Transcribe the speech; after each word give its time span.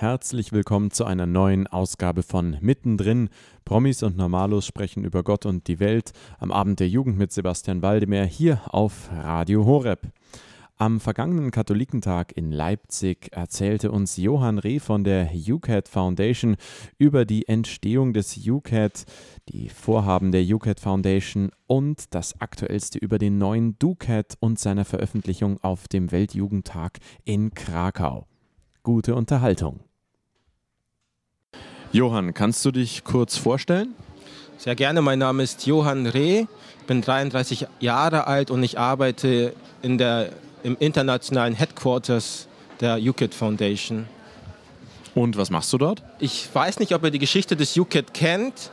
Herzlich 0.00 0.50
willkommen 0.52 0.90
zu 0.90 1.04
einer 1.04 1.26
neuen 1.26 1.66
Ausgabe 1.66 2.22
von 2.22 2.56
Mittendrin. 2.62 3.28
Promis 3.66 4.02
und 4.02 4.16
Normalos 4.16 4.64
sprechen 4.64 5.04
über 5.04 5.22
Gott 5.22 5.44
und 5.44 5.68
die 5.68 5.78
Welt 5.78 6.12
am 6.38 6.52
Abend 6.52 6.80
der 6.80 6.88
Jugend 6.88 7.18
mit 7.18 7.32
Sebastian 7.32 7.82
Waldemar 7.82 8.24
hier 8.24 8.62
auf 8.68 9.10
Radio 9.12 9.66
Horeb. 9.66 10.10
Am 10.78 11.00
vergangenen 11.00 11.50
Katholikentag 11.50 12.34
in 12.34 12.50
Leipzig 12.50 13.28
erzählte 13.32 13.90
uns 13.90 14.16
Johann 14.16 14.58
Reh 14.58 14.78
von 14.78 15.04
der 15.04 15.28
UCAT 15.34 15.86
Foundation 15.86 16.56
über 16.96 17.26
die 17.26 17.46
Entstehung 17.46 18.14
des 18.14 18.38
UCAT, 18.38 19.04
die 19.50 19.68
Vorhaben 19.68 20.32
der 20.32 20.44
UCAT 20.44 20.80
Foundation 20.80 21.50
und 21.66 22.14
das 22.14 22.40
Aktuellste 22.40 22.98
über 22.98 23.18
den 23.18 23.36
neuen 23.36 23.78
DUCAT 23.78 24.38
und 24.40 24.58
seiner 24.58 24.86
Veröffentlichung 24.86 25.62
auf 25.62 25.88
dem 25.88 26.10
Weltjugendtag 26.10 27.00
in 27.26 27.52
Krakau. 27.52 28.26
Gute 28.82 29.14
Unterhaltung. 29.14 29.89
Johann, 31.92 32.34
kannst 32.34 32.64
du 32.64 32.70
dich 32.70 33.02
kurz 33.02 33.36
vorstellen? 33.36 33.94
Sehr 34.58 34.76
gerne, 34.76 35.02
mein 35.02 35.18
Name 35.18 35.42
ist 35.42 35.66
Johann 35.66 36.06
Reh, 36.06 36.44
bin 36.86 37.02
33 37.02 37.66
Jahre 37.80 38.28
alt 38.28 38.52
und 38.52 38.62
ich 38.62 38.78
arbeite 38.78 39.54
in 39.82 39.98
der, 39.98 40.30
im 40.62 40.76
internationalen 40.78 41.54
Headquarters 41.54 42.46
der 42.78 42.98
UKIT 42.98 43.34
Foundation. 43.34 44.06
Und 45.16 45.36
was 45.36 45.50
machst 45.50 45.72
du 45.72 45.78
dort? 45.78 46.04
Ich 46.20 46.48
weiß 46.52 46.78
nicht, 46.78 46.94
ob 46.94 47.02
ihr 47.02 47.10
die 47.10 47.18
Geschichte 47.18 47.56
des 47.56 47.76
UKIT 47.76 48.14
kennt. 48.14 48.70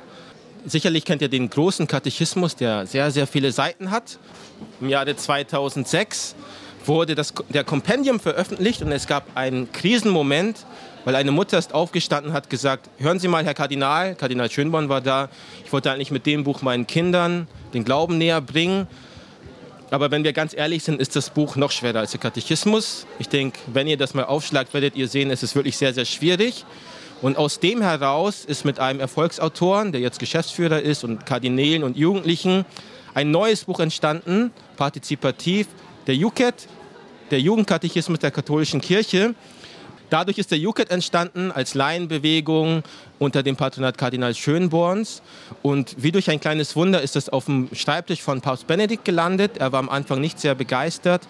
Sicherlich 0.66 1.04
kennt 1.04 1.24
ihr 1.24 1.30
den 1.30 1.50
großen 1.50 1.88
Katechismus, 1.88 2.56
der 2.56 2.86
sehr, 2.86 3.10
sehr 3.10 3.26
viele 3.26 3.52
Seiten 3.52 3.90
hat. 3.90 4.20
Im 4.80 4.90
Jahre 4.90 5.16
2006 5.16 6.36
wurde 6.88 7.16
das, 7.16 7.34
der 7.50 7.64
Kompendium 7.64 8.20
veröffentlicht 8.20 8.82
und 8.82 8.92
es 8.92 9.08
gab 9.08 9.36
einen 9.36 9.72
Krisenmoment, 9.72 10.66
weil 11.06 11.16
eine 11.16 11.32
Mutter 11.32 11.58
ist 11.58 11.74
aufgestanden 11.74 12.32
und 12.32 12.36
hat 12.36 12.50
gesagt, 12.50 12.90
hören 12.98 13.20
Sie 13.20 13.28
mal, 13.28 13.46
Herr 13.46 13.54
Kardinal, 13.54 14.16
Kardinal 14.16 14.50
Schönborn 14.52 14.90
war 14.90 15.02
da, 15.02 15.30
ich 15.64 15.72
wollte 15.72 15.92
eigentlich 15.92 16.12
mit 16.12 16.26
dem 16.26 16.44
Buch 16.44 16.62
meinen 16.62 16.86
Kindern 16.88 17.48
den 17.74 17.86
Glauben 17.86 18.18
näher 18.18 18.42
bringen. 18.42 18.88
Aber 19.90 20.12
wenn 20.12 20.26
wir 20.26 20.34
ganz 20.34 20.54
ehrlich 20.54 20.84
sind, 20.84 21.00
ist 21.00 21.16
das 21.16 21.30
Buch 21.30 21.56
noch 21.56 21.72
schwerer 21.72 22.00
als 22.00 22.12
der 22.12 22.20
Katechismus. 22.20 23.06
Ich 23.20 23.30
denke, 23.30 23.58
wenn 23.68 23.88
ihr 23.88 23.96
das 23.96 24.14
mal 24.14 24.26
aufschlagt, 24.26 24.74
werdet 24.74 24.98
ihr 24.98 25.08
sehen, 25.08 25.32
es 25.32 25.44
ist 25.44 25.56
wirklich 25.56 25.78
sehr, 25.78 25.94
sehr 25.94 26.04
schwierig. 26.04 26.66
Und 27.22 27.38
aus 27.38 27.60
dem 27.60 27.82
heraus 27.82 28.44
ist 28.46 28.66
mit 28.66 28.80
einem 28.80 29.00
Erfolgsautoren, 29.00 29.92
der 29.92 30.02
jetzt 30.02 30.20
Geschäftsführer 30.20 30.82
ist 30.82 31.04
und 31.04 31.26
Kardinälen 31.26 31.84
und 31.84 31.96
Jugendlichen, 31.98 32.66
ein 33.14 33.32
neues 33.32 33.64
Buch 33.64 33.80
entstanden, 33.80 34.52
partizipativ, 34.76 35.68
der 36.06 36.16
JUCAT, 36.16 36.68
der 37.32 37.40
Jugendkatechismus 37.40 38.20
der 38.20 38.32
katholischen 38.32 38.82
Kirche. 38.82 39.36
Dadurch 40.10 40.38
ist 40.38 40.52
der 40.52 40.58
JUCAT 40.58 40.90
entstanden 40.90 41.52
als 41.52 41.74
Laienbewegung 41.74 42.84
unter 43.20 43.44
dem 43.44 43.58
Patronat 43.58 43.98
Kardinal 43.98 44.34
Schönborns. 44.34 45.22
Und 45.62 45.96
wie 45.98 46.14
durch 46.14 46.30
ein 46.30 46.40
kleines 46.40 46.78
Wunder 46.78 47.02
ist 47.02 47.18
es 47.18 47.28
auf 47.28 47.46
dem 47.46 47.68
Schreibtisch 47.74 48.22
von 48.22 48.40
Papst 48.40 48.68
Benedikt 48.68 49.04
gelandet. 49.04 49.58
Er 49.58 49.74
war 49.74 49.80
am 49.80 49.90
Anfang 49.90 50.22
nicht 50.22 50.40
sehr 50.40 50.56
begeistert. 50.56 51.28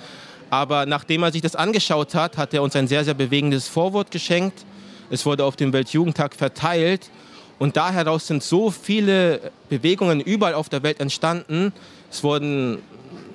Aber 0.51 0.85
nachdem 0.85 1.23
er 1.23 1.31
sich 1.31 1.41
das 1.41 1.55
angeschaut 1.55 2.13
hat, 2.13 2.37
hat 2.37 2.53
er 2.53 2.61
uns 2.61 2.75
ein 2.75 2.87
sehr, 2.87 3.03
sehr 3.03 3.15
bewegendes 3.15 3.67
Vorwort 3.67 4.11
geschenkt. 4.11 4.63
Es 5.09 5.25
wurde 5.25 5.43
auf 5.43 5.55
dem 5.55 5.73
Weltjugendtag 5.73 6.35
verteilt. 6.35 7.09
Und 7.57 7.77
da 7.77 7.91
heraus 7.91 8.27
sind 8.27 8.43
so 8.43 8.69
viele 8.69 9.51
Bewegungen 9.69 10.21
überall 10.21 10.53
auf 10.53 10.69
der 10.69 10.83
Welt 10.83 10.99
entstanden. 10.99 11.73
Es 12.11 12.23
wurden 12.23 12.77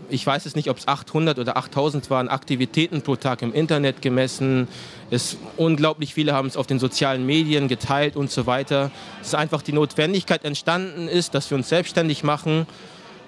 ich 0.09 0.27
weiß 0.27 0.47
es 0.47 0.57
nicht, 0.57 0.69
ob 0.69 0.79
es 0.79 0.89
800 0.89 1.39
oder 1.39 1.57
8000 1.57 2.11
waren, 2.11 2.29
Aktivitäten 2.29 3.03
pro 3.03 3.17
Tag 3.17 3.43
im 3.43 3.53
Internet 3.53 4.03
gemessen. 4.03 4.69
Es, 5.11 5.37
unglaublich 5.57 6.15
viele 6.15 6.35
haben 6.35 6.49
es 6.49 6.57
auf 6.57 6.67
den 6.67 6.79
sozialen 6.79 7.25
Medien 7.27 7.69
geteilt 7.69 8.17
und 8.17 8.31
so 8.31 8.47
weiter. 8.47 8.91
Es 9.21 9.29
ist 9.29 9.35
einfach 9.35 9.63
die 9.63 9.73
Notwendigkeit 9.73 10.45
entstanden 10.45 11.09
ist, 11.09 11.35
dass 11.35 11.51
wir 11.51 11.57
uns 11.57 11.69
selbstständig 11.69 12.25
machen. 12.25 12.67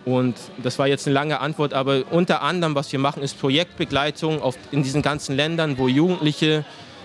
Und 0.04 0.36
das 0.62 0.78
war 0.78 0.86
jetzt 0.86 1.06
eine 1.06 1.14
lange 1.14 1.40
Antwort, 1.40 1.72
aber 1.72 2.02
unter 2.10 2.42
anderem, 2.42 2.74
was 2.74 2.92
wir 2.92 2.98
machen, 2.98 3.22
ist 3.22 3.40
Projektbegleitung 3.40 4.42
auf, 4.42 4.56
in 4.70 4.82
diesen 4.82 5.00
ganzen 5.00 5.34
Ländern, 5.34 5.78
wo 5.78 5.88
Jugendliche 5.88 6.64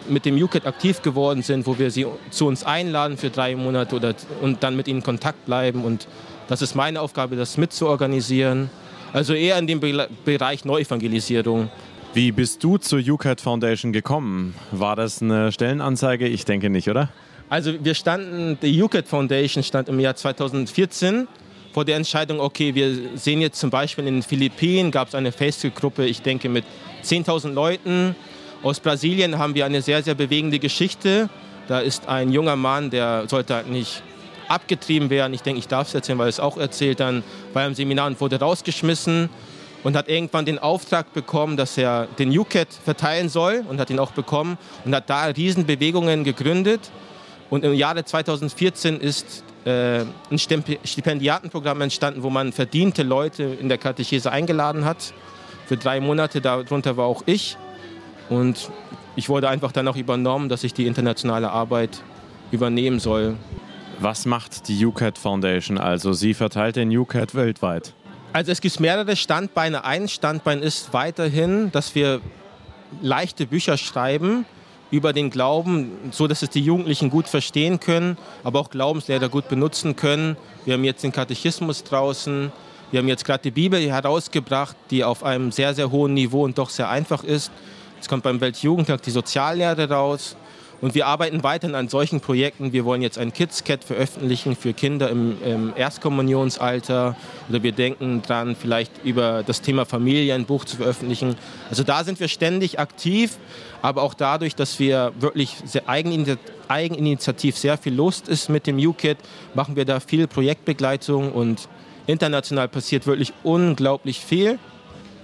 mit 0.09 0.25
dem 0.25 0.41
UKIT 0.41 0.65
aktiv 0.65 1.01
geworden 1.01 1.41
sind, 1.41 1.65
wo 1.65 1.77
wir 1.77 1.91
sie 1.91 2.05
zu 2.29 2.47
uns 2.47 2.63
einladen 2.63 3.17
für 3.17 3.29
drei 3.29 3.55
Monate 3.55 3.95
oder, 3.95 4.15
und 4.41 4.63
dann 4.63 4.75
mit 4.75 4.87
ihnen 4.87 4.99
in 4.99 5.03
Kontakt 5.03 5.45
bleiben. 5.45 5.83
Und 5.83 6.07
das 6.47 6.61
ist 6.61 6.75
meine 6.75 6.99
Aufgabe, 7.01 7.35
das 7.35 7.57
mitzuorganisieren. 7.57 8.69
Also 9.13 9.33
eher 9.33 9.57
in 9.57 9.67
dem 9.67 9.79
Be 9.79 10.07
Bereich 10.25 10.65
Neuevangelisierung. 10.65 11.69
Wie 12.13 12.31
bist 12.31 12.63
du 12.63 12.77
zur 12.77 12.99
UCAT 12.99 13.41
Foundation 13.41 13.93
gekommen? 13.93 14.55
War 14.71 14.95
das 14.95 15.21
eine 15.21 15.51
Stellenanzeige? 15.51 16.27
Ich 16.27 16.45
denke 16.45 16.69
nicht, 16.69 16.89
oder? 16.89 17.09
Also 17.49 17.73
wir 17.83 17.95
standen, 17.95 18.57
die 18.61 18.81
UCAT 18.81 19.07
Foundation 19.07 19.63
stand 19.63 19.89
im 19.89 19.99
Jahr 19.99 20.15
2014 20.15 21.27
vor 21.71 21.85
der 21.85 21.97
Entscheidung, 21.97 22.39
okay, 22.39 22.73
wir 22.73 22.95
sehen 23.15 23.41
jetzt 23.41 23.59
zum 23.59 23.69
Beispiel 23.69 24.07
in 24.07 24.15
den 24.15 24.23
Philippinen 24.23 24.91
gab 24.91 25.07
es 25.07 25.15
eine 25.15 25.31
Facebook-Gruppe, 25.31 26.05
ich 26.05 26.21
denke 26.21 26.49
mit 26.49 26.65
10.000 27.03 27.53
Leuten. 27.53 28.15
Aus 28.63 28.79
Brasilien 28.79 29.37
haben 29.37 29.55
wir 29.55 29.65
eine 29.65 29.81
sehr, 29.81 30.01
sehr 30.03 30.15
bewegende 30.15 30.59
Geschichte. 30.59 31.29
Da 31.67 31.79
ist 31.79 32.07
ein 32.07 32.31
junger 32.31 32.55
Mann, 32.55 32.89
der 32.89 33.25
sollte 33.27 33.53
halt 33.53 33.69
nicht 33.69 34.01
abgetrieben 34.49 35.09
werden. 35.09 35.33
Ich 35.33 35.41
denke, 35.41 35.59
ich 35.59 35.67
darf 35.67 35.87
es 35.87 35.93
erzählen, 35.93 36.17
weil 36.17 36.29
es 36.29 36.39
auch 36.39 36.57
erzählt 36.57 36.99
dann 36.99 37.23
bei 37.53 37.63
einem 37.63 37.75
Seminar 37.75 38.07
und 38.07 38.19
wurde 38.19 38.39
rausgeschmissen 38.39 39.29
und 39.83 39.95
hat 39.95 40.09
irgendwann 40.09 40.45
den 40.45 40.59
Auftrag 40.59 41.13
bekommen, 41.13 41.57
dass 41.57 41.77
er 41.77 42.07
den 42.17 42.37
UCAT 42.37 42.67
verteilen 42.73 43.29
soll 43.29 43.63
und 43.69 43.79
hat 43.79 43.89
ihn 43.89 43.99
auch 43.99 44.11
bekommen 44.11 44.57
und 44.85 44.93
hat 44.93 45.09
da 45.09 45.25
Riesenbewegungen 45.25 46.23
gegründet. 46.23 46.91
Und 47.49 47.63
im 47.63 47.73
Jahre 47.73 48.03
2014 48.03 48.99
ist 48.99 49.43
äh, 49.65 50.01
ein 50.29 50.37
Stipendiatenprogramm 50.37 51.81
entstanden, 51.81 52.23
wo 52.23 52.29
man 52.29 52.51
verdiente 52.51 53.03
Leute 53.03 53.43
in 53.43 53.69
der 53.69 53.77
Katechese 53.77 54.31
eingeladen 54.31 54.85
hat. 54.85 55.13
Für 55.67 55.77
drei 55.77 55.99
Monate, 55.99 56.41
darunter 56.41 56.97
war 56.97 57.05
auch 57.05 57.23
ich. 57.25 57.57
Und 58.29 58.69
ich 59.15 59.29
wurde 59.29 59.49
einfach 59.49 59.71
dann 59.71 59.87
auch 59.87 59.95
übernommen, 59.95 60.49
dass 60.49 60.63
ich 60.63 60.73
die 60.73 60.85
internationale 60.85 61.51
Arbeit 61.51 62.01
übernehmen 62.51 62.99
soll. 62.99 63.35
Was 64.01 64.25
macht 64.25 64.69
die 64.69 64.85
UCAT 64.85 65.17
Foundation 65.17 65.77
also? 65.77 66.13
Sie 66.13 66.33
verteilt 66.33 66.77
den 66.77 66.89
UCAT 66.95 67.35
weltweit. 67.35 67.93
Also 68.31 68.49
es 68.51 68.61
gibt 68.61 68.79
mehrere 68.79 69.17
Standbeine. 69.17 69.83
Ein 69.83 70.07
Standbein 70.07 70.61
ist 70.61 70.93
weiterhin, 70.93 71.69
dass 71.73 71.95
wir 71.95 72.21
leichte 73.01 73.45
Bücher 73.45 73.75
schreiben 73.75 74.45
über 74.89 75.11
den 75.11 75.29
Glauben, 75.29 75.91
so 76.11 76.27
dass 76.27 76.41
es 76.41 76.49
die 76.49 76.61
Jugendlichen 76.61 77.09
gut 77.09 77.27
verstehen 77.27 77.81
können, 77.81 78.17
aber 78.45 78.61
auch 78.61 78.69
Glaubenslehrer 78.69 79.27
gut 79.27 79.49
benutzen 79.49 79.97
können. 79.97 80.37
Wir 80.63 80.75
haben 80.75 80.85
jetzt 80.85 81.03
den 81.03 81.11
Katechismus 81.11 81.83
draußen. 81.83 82.53
Wir 82.91 82.99
haben 82.99 83.07
jetzt 83.09 83.25
gerade 83.25 83.43
die 83.43 83.51
Bibel 83.51 83.81
herausgebracht, 83.81 84.77
die 84.91 85.03
auf 85.03 85.23
einem 85.23 85.51
sehr, 85.51 85.73
sehr 85.73 85.91
hohen 85.91 86.13
Niveau 86.13 86.45
und 86.45 86.57
doch 86.57 86.69
sehr 86.69 86.89
einfach 86.89 87.25
ist. 87.25 87.51
Es 87.99 88.07
kommt 88.07 88.23
beim 88.23 88.39
Weltjugendtag 88.39 89.01
die 89.01 89.11
Soziallehre 89.11 89.89
raus. 89.89 90.37
Und 90.81 90.95
wir 90.95 91.07
arbeiten 91.07 91.43
weiterhin 91.43 91.75
an 91.75 91.89
solchen 91.89 92.21
Projekten. 92.21 92.71
Wir 92.71 92.85
wollen 92.85 93.01
jetzt 93.01 93.17
ein 93.17 93.33
Kids-Cat 93.33 93.83
veröffentlichen 93.83 94.55
für 94.55 94.73
Kinder 94.73 95.09
im, 95.09 95.37
im, 95.43 95.73
Erstkommunionsalter. 95.75 97.17
Oder 97.49 97.63
wir 97.63 97.73
denken 97.73 98.21
dran, 98.21 98.55
vielleicht 98.55 99.03
über 99.03 99.43
das 99.45 99.61
Thema 99.61 99.85
Familie 99.85 100.33
ein 100.35 100.45
Buch 100.45 100.63
zu 100.63 100.77
veröffentlichen. 100.77 101.35
Also 101.69 101.83
da 101.83 102.03
sind 102.05 102.19
wir 102.21 102.29
ständig 102.29 102.79
aktiv, 102.79 103.37
aber 103.81 104.03
auch 104.03 104.13
dadurch, 104.13 104.55
dass 104.55 104.79
wir 104.79 105.11
wirklich 105.19 105.57
sehr 105.65 105.89
eigeninitiativ 105.89 107.57
sehr 107.57 107.77
viel 107.77 107.93
Lust 107.93 108.29
ist 108.29 108.49
mit 108.49 108.65
dem 108.65 108.77
UKIT, 108.77 109.17
machen 109.53 109.75
wir 109.75 109.83
da 109.83 109.99
viel 109.99 110.27
Projektbegleitung 110.27 111.33
und 111.33 111.67
international 112.07 112.69
passiert 112.69 113.05
wirklich 113.05 113.33
unglaublich 113.43 114.19
viel. 114.19 114.59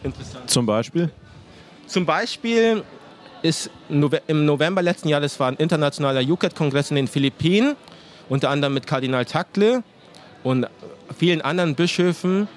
Interessant. 0.04 0.50
Zum 0.50 0.66
Beispiel? 0.66 1.10
Zum 1.88 2.06
Beispiel 2.06 2.84
ist 3.46 3.70
im 3.90 4.46
November 4.46 4.82
letzten 4.82 5.08
Jahres 5.08 5.40
war 5.40 5.48
ein 5.50 5.56
internationaler 5.58 6.22
UCAT-Kongress 6.22 6.90
in 6.90 6.96
den 6.96 7.08
Philippinen, 7.08 7.76
unter 8.28 8.50
anderem 8.50 8.74
mit 8.74 8.88
Kardinal 8.88 9.24
Takle 9.26 9.84
und 10.44 10.68
vielen 11.16 11.42
anderen 11.42 11.76
Bischöfen. 11.76 12.48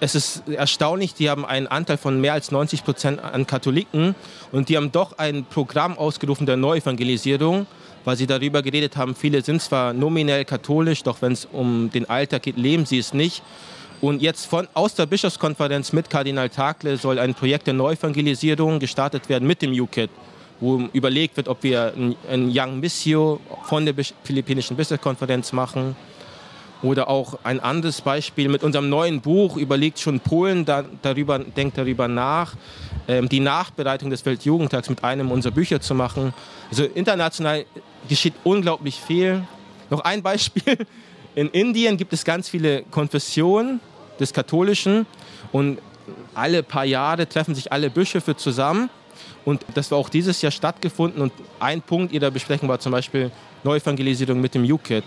Es 0.00 0.14
ist 0.14 0.42
erstaunlich, 0.46 1.14
die 1.14 1.30
haben 1.30 1.46
einen 1.46 1.66
Anteil 1.66 1.96
von 1.96 2.20
mehr 2.20 2.34
als 2.34 2.50
90 2.50 2.84
Prozent 2.84 3.20
an 3.24 3.46
Katholiken 3.46 4.14
und 4.52 4.68
die 4.68 4.76
haben 4.76 4.92
doch 4.92 5.16
ein 5.18 5.46
Programm 5.46 5.96
ausgerufen 5.96 6.46
der 6.46 6.58
Neuevangelisierung, 6.58 7.66
weil 8.04 8.16
sie 8.16 8.26
darüber 8.26 8.60
geredet 8.62 8.98
haben, 8.98 9.14
viele 9.14 9.42
sind 9.42 9.62
zwar 9.62 9.94
nominell 9.94 10.44
katholisch, 10.44 11.02
doch 11.04 11.22
wenn 11.22 11.32
es 11.32 11.46
um 11.46 11.90
den 11.90 12.08
Alltag 12.08 12.42
geht, 12.42 12.58
leben 12.58 12.84
sie 12.84 12.98
es 12.98 13.14
nicht. 13.14 13.42
Und 14.00 14.22
jetzt 14.22 14.46
von, 14.46 14.68
aus 14.74 14.94
der 14.94 15.06
Bischofskonferenz 15.06 15.92
mit 15.92 16.08
Kardinal 16.08 16.48
Takle 16.48 16.96
soll 16.96 17.18
ein 17.18 17.34
Projekt 17.34 17.66
der 17.66 17.74
Neuevangelisierung 17.74 18.78
gestartet 18.78 19.28
werden 19.28 19.48
mit 19.48 19.60
dem 19.60 19.72
UKIT, 19.72 20.10
wo 20.60 20.88
überlegt 20.92 21.36
wird, 21.36 21.48
ob 21.48 21.64
wir 21.64 21.92
ein, 21.96 22.14
ein 22.30 22.50
Young 22.54 22.78
Missio 22.78 23.40
von 23.64 23.84
der 23.84 23.94
philippinischen 24.22 24.76
Bischofskonferenz 24.76 25.52
machen. 25.52 25.96
Oder 26.80 27.08
auch 27.08 27.40
ein 27.42 27.58
anderes 27.58 28.00
Beispiel 28.00 28.48
mit 28.48 28.62
unserem 28.62 28.88
neuen 28.88 29.20
Buch 29.20 29.56
überlegt 29.56 29.98
schon 29.98 30.20
Polen 30.20 30.64
da, 30.64 30.84
darüber, 31.02 31.40
denkt 31.40 31.76
darüber 31.76 32.06
nach, 32.06 32.54
ähm, 33.08 33.28
die 33.28 33.40
Nachbereitung 33.40 34.10
des 34.10 34.24
Weltjugendtags 34.24 34.88
mit 34.88 35.02
einem 35.02 35.32
unserer 35.32 35.52
Bücher 35.52 35.80
zu 35.80 35.96
machen. 35.96 36.32
Also 36.70 36.84
international 36.84 37.64
geschieht 38.08 38.34
unglaublich 38.44 39.00
viel. 39.00 39.42
Noch 39.90 40.02
ein 40.02 40.22
Beispiel. 40.22 40.86
In 41.38 41.50
Indien 41.50 41.96
gibt 41.96 42.12
es 42.12 42.24
ganz 42.24 42.48
viele 42.48 42.82
Konfessionen 42.90 43.78
des 44.18 44.32
Katholischen 44.32 45.06
und 45.52 45.78
alle 46.34 46.64
paar 46.64 46.84
Jahre 46.84 47.28
treffen 47.28 47.54
sich 47.54 47.70
alle 47.70 47.90
Bischöfe 47.90 48.34
zusammen. 48.34 48.90
Und 49.44 49.64
das 49.72 49.92
war 49.92 49.98
auch 49.98 50.08
dieses 50.08 50.42
Jahr 50.42 50.50
stattgefunden. 50.50 51.22
Und 51.22 51.32
ein 51.60 51.80
Punkt 51.80 52.12
ihrer 52.12 52.32
Besprechung 52.32 52.68
war 52.68 52.80
zum 52.80 52.90
Beispiel 52.90 53.30
Neuevangelisierung 53.62 54.40
mit 54.40 54.56
dem 54.56 54.64
UKIT. 54.64 55.04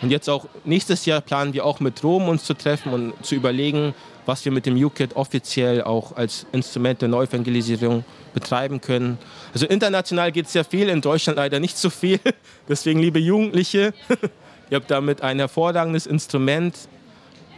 Und 0.00 0.12
jetzt 0.12 0.30
auch 0.30 0.46
nächstes 0.64 1.06
Jahr 1.06 1.20
planen 1.20 1.52
wir 1.52 1.64
auch 1.64 1.80
mit 1.80 2.04
Rom 2.04 2.28
uns 2.28 2.44
zu 2.44 2.54
treffen 2.54 2.92
und 2.92 3.26
zu 3.26 3.34
überlegen, 3.34 3.94
was 4.26 4.44
wir 4.44 4.52
mit 4.52 4.64
dem 4.64 4.76
UKIT 4.76 5.16
offiziell 5.16 5.82
auch 5.82 6.14
als 6.14 6.46
Instrument 6.52 7.02
der 7.02 7.08
Neuevangelisierung 7.08 8.04
betreiben 8.32 8.80
können. 8.80 9.18
Also 9.52 9.66
international 9.66 10.30
geht 10.30 10.46
es 10.46 10.52
sehr 10.52 10.64
viel, 10.64 10.88
in 10.88 11.00
Deutschland 11.00 11.36
leider 11.36 11.58
nicht 11.58 11.76
so 11.76 11.90
viel. 11.90 12.20
Deswegen, 12.68 13.00
liebe 13.00 13.18
Jugendliche, 13.18 13.92
ihr 14.70 14.76
habt 14.76 14.90
damit 14.90 15.22
ein 15.22 15.38
hervorragendes 15.38 16.06
Instrument, 16.06 16.88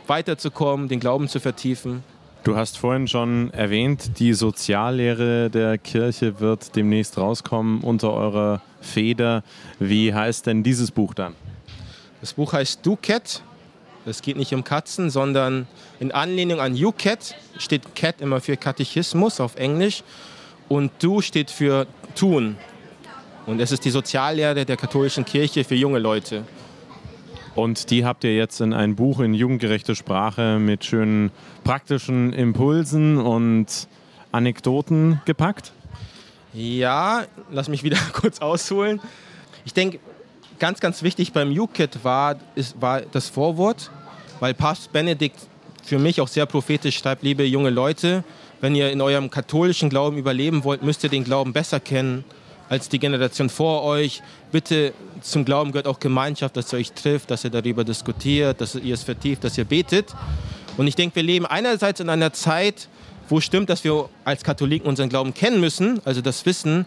weiterzukommen, 0.07 0.89
den 0.89 1.01
Glauben 1.01 1.29
zu 1.29 1.41
vertiefen. 1.41 2.03
Du 2.43 2.57
hast 2.57 2.79
vorhin 2.79 3.07
schon 3.07 3.53
erwähnt, 3.53 4.19
die 4.19 4.33
Soziallehre 4.33 5.51
der 5.51 5.77
Kirche 5.77 6.41
wird 6.41 6.75
demnächst 6.75 7.19
rauskommen 7.19 7.83
unter 7.83 8.13
eurer 8.13 8.63
Feder. 8.81 9.45
Wie 9.79 10.15
heißt 10.15 10.47
denn 10.47 10.63
dieses 10.63 10.91
Buch 10.91 11.13
dann? 11.13 11.35
Das 12.21 12.33
Buch 12.33 12.53
heißt 12.55 12.85
Do 12.85 12.99
Cat. 13.01 13.43
Es 14.07 14.23
geht 14.23 14.39
nicht 14.39 14.55
um 14.55 14.65
Katzen, 14.65 15.11
sondern 15.11 15.67
in 16.01 16.13
Anlehnung 16.13 16.61
an 16.61 16.75
You 16.75 16.93
Cat 16.93 17.35
steht 17.59 17.95
Cat 17.95 18.23
immer 18.23 18.41
für 18.41 18.57
Katechismus 18.57 19.39
auf 19.39 19.57
Englisch 19.57 20.03
und 20.69 20.91
Do 21.01 21.21
steht 21.21 21.51
für 21.51 21.87
Tun. 22.15 22.57
Und 23.45 23.61
es 23.61 23.71
ist 23.71 23.85
die 23.85 23.91
Soziallehre 23.91 24.65
der 24.65 24.77
katholischen 24.79 25.27
Kirche 25.27 25.63
für 25.65 25.75
junge 25.75 25.99
Leute. 25.99 26.45
Und 27.55 27.91
die 27.91 28.05
habt 28.05 28.25
ihr 28.25 28.35
jetzt 28.35 28.61
in 28.61 28.73
ein 28.73 28.95
Buch 28.95 29.21
in 29.21 29.35
jugendgerechte 29.35 29.97
Sprache 29.97 30.59
mit 30.59 30.85
schönen 30.85 31.31
praktischen 31.65 32.33
Impulsen 32.33 33.19
und 33.19 33.89
Anekdoten 34.31 35.21
gepackt? 35.25 35.73
Ja, 36.53 37.25
lass 37.51 37.69
mich 37.69 37.83
wieder 37.83 37.99
kurz 38.13 38.41
ausholen. 38.41 39.01
Ich 39.65 39.75
denke, 39.75 39.99
ganz, 40.59 40.81
ganz 40.81 41.03
wichtig 41.03 41.33
beim 41.33 41.51
UKIT 41.51 42.05
war, 42.05 42.37
ist, 42.55 42.81
war 42.81 43.01
das 43.01 43.29
Vorwort, 43.29 43.91
weil 44.39 44.55
Papst 44.55 44.93
Benedikt 44.93 45.39
für 45.83 45.99
mich 45.99 46.21
auch 46.21 46.29
sehr 46.29 46.47
prophetisch 46.47 46.99
schreibt, 46.99 47.23
liebe 47.23 47.45
junge 47.45 47.71
Leute, 47.71 48.23
wenn 48.61 48.75
ihr 48.75 48.93
in 48.93 49.01
eurem 49.01 49.31
katholischen 49.31 49.89
Glauben 49.89 50.19
überleben 50.19 50.63
wollt, 50.65 50.83
müsst 50.83 51.03
ihr 51.03 51.11
den 51.11 51.25
Glauben 51.25 51.53
besser 51.53 51.81
kennen 51.81 52.25
als 52.71 52.89
die 52.89 53.01
Generation 53.01 53.51
vor 53.51 53.83
euch. 53.83 54.23
Bitte 54.53 54.95
zum 55.21 55.45
Glauben 55.45 55.73
gehört 55.73 55.89
auch 55.89 55.99
Gemeinschaft, 55.99 56.57
dass 56.57 56.73
ihr 56.73 56.79
euch 56.79 56.93
trifft, 56.93 57.31
dass 57.31 57.45
ihr 57.45 57.51
darüber 57.51 57.85
diskutiert, 57.85 58.61
dass 58.61 58.77
ihr 58.77 58.95
es 58.95 59.03
vertieft, 59.03 59.45
dass 59.45 59.59
ihr 59.59 59.65
betet. 59.65 60.15
Und 60.79 60.87
ich 60.87 60.95
denke, 60.95 61.17
wir 61.17 61.25
leben 61.25 61.47
einerseits 61.47 62.01
in 62.01 62.09
einer 62.09 62.33
Zeit, 62.33 62.89
wo 63.29 63.41
stimmt, 63.41 63.71
dass 63.71 63.83
wir 63.83 64.09
als 64.25 64.45
Katholiken 64.45 64.89
unseren 64.89 65.09
Glauben 65.09 65.35
kennen 65.35 65.61
müssen, 65.61 66.01
also 66.05 66.21
das 66.21 66.47
Wissen. 66.47 66.87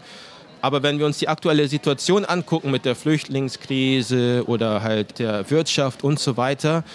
Aber 0.61 0.81
wenn 0.83 0.99
wir 0.99 1.05
uns 1.05 1.17
die 1.17 1.27
aktuelle 1.27 1.67
Situation 1.67 2.23
angucken 2.23 2.71
mit 2.71 2.85
der 2.85 2.95
Flüchtlingskrise 2.95 4.45
oder 4.47 4.81
halt 4.81 5.19
der 5.19 5.49
Wirtschaft 5.51 6.01
und 6.05 6.17
so 6.17 6.37
weiter, 6.37 6.85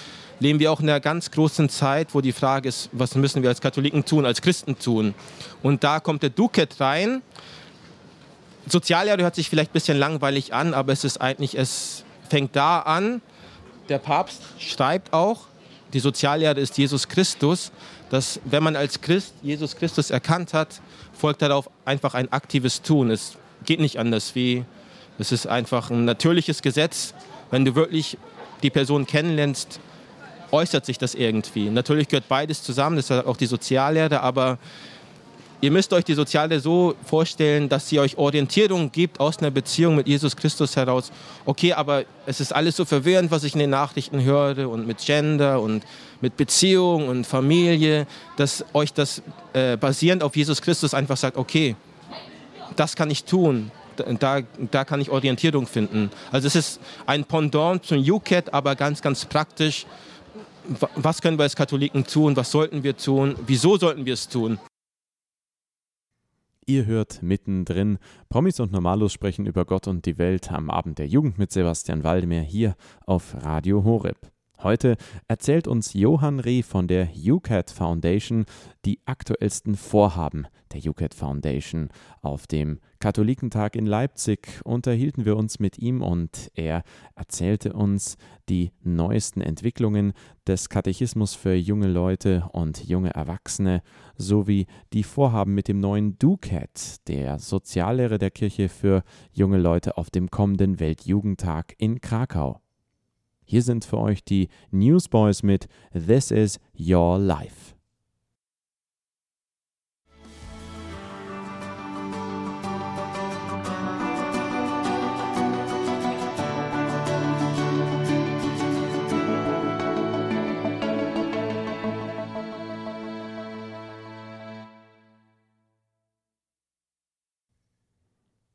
leben 0.40 0.60
wir 0.60 0.72
auch 0.72 0.80
in 0.80 0.88
einer 0.88 1.00
ganz 1.00 1.30
großen 1.30 1.68
Zeit, 1.68 2.14
wo 2.14 2.22
die 2.22 2.32
Frage 2.32 2.70
ist, 2.70 2.88
was 2.92 3.14
müssen 3.16 3.42
wir 3.42 3.50
als 3.50 3.60
Katholiken 3.60 4.06
tun, 4.06 4.24
als 4.24 4.40
Christen 4.40 4.78
tun. 4.78 5.14
Und 5.62 5.84
da 5.84 6.00
kommt 6.00 6.22
der 6.22 6.30
Duket 6.30 6.80
rein, 6.80 7.20
Soziallehre 8.70 9.22
hört 9.22 9.34
sich 9.34 9.48
vielleicht 9.48 9.70
ein 9.70 9.74
bisschen 9.74 9.98
langweilig 9.98 10.54
an, 10.54 10.74
aber 10.74 10.92
es 10.92 11.04
ist 11.04 11.20
eigentlich, 11.20 11.56
es 11.56 12.04
fängt 12.28 12.56
da 12.56 12.80
an. 12.80 13.22
Der 13.88 13.98
Papst 13.98 14.42
schreibt 14.58 15.12
auch, 15.12 15.46
die 15.92 16.00
Soziallehre 16.00 16.60
ist 16.60 16.76
Jesus 16.76 17.08
Christus, 17.08 17.72
dass 18.10 18.40
wenn 18.44 18.62
man 18.62 18.76
als 18.76 19.00
Christ 19.00 19.34
Jesus 19.42 19.76
Christus 19.76 20.10
erkannt 20.10 20.54
hat, 20.54 20.80
folgt 21.12 21.42
darauf 21.42 21.70
einfach 21.84 22.14
ein 22.14 22.30
aktives 22.32 22.82
Tun. 22.82 23.10
Es 23.10 23.36
geht 23.64 23.80
nicht 23.80 23.98
anders 23.98 24.34
wie, 24.34 24.64
es 25.18 25.32
ist 25.32 25.46
einfach 25.46 25.90
ein 25.90 26.04
natürliches 26.04 26.62
Gesetz. 26.62 27.14
Wenn 27.50 27.64
du 27.64 27.74
wirklich 27.74 28.18
die 28.62 28.70
Person 28.70 29.06
kennenlernst, 29.06 29.80
äußert 30.50 30.86
sich 30.86 30.98
das 30.98 31.14
irgendwie. 31.14 31.70
Natürlich 31.70 32.08
gehört 32.08 32.28
beides 32.28 32.62
zusammen, 32.62 32.96
das 32.96 33.10
ist 33.10 33.24
auch 33.26 33.36
die 33.36 33.46
Soziallehre, 33.46 34.20
aber 34.20 34.58
Ihr 35.60 35.72
müsst 35.72 35.92
euch 35.92 36.04
die 36.04 36.14
Soziale 36.14 36.60
so 36.60 36.94
vorstellen, 37.04 37.68
dass 37.68 37.88
sie 37.88 37.98
euch 37.98 38.16
Orientierung 38.16 38.92
gibt 38.92 39.18
aus 39.18 39.38
einer 39.38 39.50
Beziehung 39.50 39.96
mit 39.96 40.06
Jesus 40.06 40.36
Christus 40.36 40.76
heraus. 40.76 41.10
Okay, 41.46 41.72
aber 41.72 42.04
es 42.26 42.38
ist 42.38 42.54
alles 42.54 42.76
so 42.76 42.84
verwirrend, 42.84 43.32
was 43.32 43.42
ich 43.42 43.54
in 43.54 43.58
den 43.58 43.70
Nachrichten 43.70 44.22
höre 44.22 44.70
und 44.70 44.86
mit 44.86 44.98
Gender 44.98 45.60
und 45.60 45.82
mit 46.20 46.36
Beziehung 46.36 47.08
und 47.08 47.26
Familie, 47.26 48.06
dass 48.36 48.64
euch 48.72 48.92
das 48.92 49.20
äh, 49.52 49.76
basierend 49.76 50.22
auf 50.22 50.36
Jesus 50.36 50.62
Christus 50.62 50.94
einfach 50.94 51.16
sagt, 51.16 51.36
okay, 51.36 51.74
das 52.76 52.94
kann 52.94 53.10
ich 53.10 53.24
tun, 53.24 53.72
da, 54.20 54.42
da 54.70 54.84
kann 54.84 55.00
ich 55.00 55.10
Orientierung 55.10 55.66
finden. 55.66 56.10
Also 56.30 56.46
es 56.46 56.54
ist 56.54 56.80
ein 57.04 57.24
Pendant 57.24 57.84
zum 57.84 57.98
UCAT, 57.98 58.54
aber 58.54 58.76
ganz, 58.76 59.02
ganz 59.02 59.24
praktisch. 59.24 59.86
Was 60.94 61.20
können 61.20 61.36
wir 61.36 61.44
als 61.44 61.56
Katholiken 61.56 62.06
tun? 62.06 62.36
Was 62.36 62.52
sollten 62.52 62.84
wir 62.84 62.96
tun? 62.96 63.34
Wieso 63.44 63.76
sollten 63.76 64.06
wir 64.06 64.14
es 64.14 64.28
tun? 64.28 64.60
Ihr 66.68 66.84
hört 66.84 67.22
mittendrin. 67.22 67.96
Promis 68.28 68.60
und 68.60 68.72
Normalos 68.72 69.14
sprechen 69.14 69.46
über 69.46 69.64
Gott 69.64 69.88
und 69.88 70.04
die 70.04 70.18
Welt 70.18 70.52
am 70.52 70.68
Abend 70.68 70.98
der 70.98 71.06
Jugend 71.06 71.38
mit 71.38 71.50
Sebastian 71.50 72.04
Waldemar 72.04 72.42
hier 72.42 72.76
auf 73.06 73.34
Radio 73.42 73.84
Horeb. 73.84 74.30
Heute 74.60 74.96
erzählt 75.28 75.68
uns 75.68 75.92
Johann 75.92 76.40
Reh 76.40 76.62
von 76.62 76.88
der 76.88 77.10
UCAT 77.14 77.70
Foundation 77.70 78.44
die 78.84 78.98
aktuellsten 79.04 79.76
Vorhaben 79.76 80.48
der 80.72 80.84
UCAT 80.84 81.14
Foundation. 81.14 81.90
Auf 82.22 82.48
dem 82.48 82.80
Katholikentag 82.98 83.76
in 83.76 83.86
Leipzig 83.86 84.60
unterhielten 84.64 85.24
wir 85.24 85.36
uns 85.36 85.60
mit 85.60 85.78
ihm 85.78 86.02
und 86.02 86.50
er 86.54 86.82
erzählte 87.14 87.72
uns 87.72 88.16
die 88.48 88.72
neuesten 88.82 89.42
Entwicklungen 89.42 90.12
des 90.44 90.68
Katechismus 90.68 91.36
für 91.36 91.54
junge 91.54 91.86
Leute 91.86 92.48
und 92.50 92.84
junge 92.84 93.14
Erwachsene 93.14 93.80
sowie 94.16 94.66
die 94.92 95.04
Vorhaben 95.04 95.54
mit 95.54 95.68
dem 95.68 95.78
neuen 95.78 96.18
DUCAT, 96.18 97.06
der 97.06 97.38
Soziallehre 97.38 98.18
der 98.18 98.32
Kirche 98.32 98.68
für 98.68 99.04
junge 99.30 99.58
Leute 99.58 99.96
auf 99.96 100.10
dem 100.10 100.30
kommenden 100.30 100.80
Weltjugendtag 100.80 101.76
in 101.78 102.00
Krakau. 102.00 102.60
Hier 103.50 103.62
sind 103.62 103.86
für 103.86 103.96
euch 103.96 104.22
die 104.22 104.48
Newsboys 104.70 105.42
mit 105.42 105.68
This 105.94 106.30
is 106.30 106.60
Your 106.78 107.18
Life. 107.18 107.74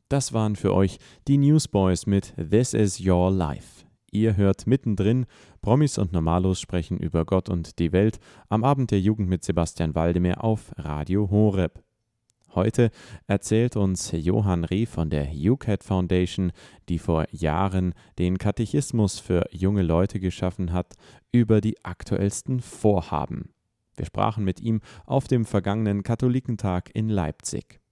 Das 0.08 0.34
waren 0.34 0.56
für 0.56 0.72
euch 0.76 1.00
die 1.28 1.40
Newsboys 1.40 2.06
mit 2.06 2.36
This 2.36 2.76
is 2.76 3.04
Your 3.04 3.32
Life. 3.32 3.83
Ihr 4.14 4.38
hört 4.38 4.68
mittendrin 4.68 5.26
Promis 5.64 5.98
und 5.98 6.14
Normalos 6.14 6.62
sprechen 6.62 7.00
über 7.00 7.26
Gott 7.26 7.50
und 7.50 7.80
die 7.80 7.92
Welt 7.92 8.20
am 8.48 8.64
Abend 8.64 8.92
der 8.92 9.00
Jugend 9.00 9.28
mit 9.28 9.44
Sebastian 9.44 9.96
Waldemar 9.96 10.44
auf 10.44 10.72
Radio 10.78 11.32
Horeb. 11.32 11.82
Heute 12.54 12.92
erzählt 13.26 13.76
uns 13.76 14.12
Johann 14.12 14.66
Reh 14.66 14.86
von 14.86 15.10
der 15.10 15.32
UCAT 15.34 15.84
Foundation, 15.84 16.52
die 16.90 17.00
vor 17.00 17.26
Jahren 17.32 17.96
den 18.20 18.38
Katechismus 18.38 19.20
für 19.20 19.48
junge 19.50 19.82
Leute 19.82 20.20
geschaffen 20.20 20.74
hat, 20.74 20.94
über 21.32 21.60
die 21.60 21.84
aktuellsten 21.84 22.60
Vorhaben. 22.60 23.50
Wir 23.96 24.06
sprachen 24.06 24.44
mit 24.44 24.60
ihm 24.60 24.82
auf 25.08 25.28
dem 25.28 25.44
vergangenen 25.44 26.04
Katholikentag 26.04 26.92
in 26.94 27.10
Leipzig. 27.10 27.83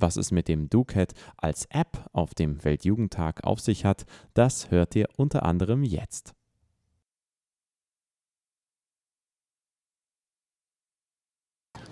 Was 0.00 0.16
es 0.16 0.30
mit 0.30 0.48
dem 0.48 0.68
DuCat 0.68 1.12
als 1.36 1.66
App 1.70 2.06
auf 2.12 2.34
dem 2.34 2.64
Weltjugendtag 2.64 3.44
auf 3.44 3.60
sich 3.60 3.84
hat, 3.84 4.04
das 4.34 4.70
hört 4.70 4.96
ihr 4.96 5.08
unter 5.16 5.44
anderem 5.44 5.84
jetzt. 5.84 6.34